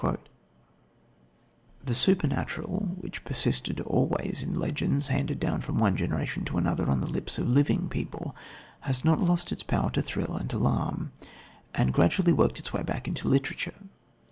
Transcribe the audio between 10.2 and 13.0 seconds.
and alarm, and gradually worked its way